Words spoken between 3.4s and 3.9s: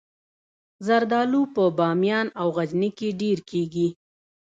کیږي